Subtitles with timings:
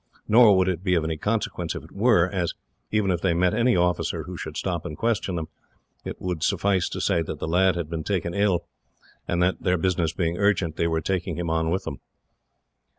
[0.27, 2.55] Nor would it be of any consequence if it were, as,
[2.89, 5.47] even if they met any officer who should stop and question them,
[6.03, 8.65] it would suffice to say that the lad had been taken ill;
[9.27, 11.99] and that, their business being urgent, they were taking him on with them.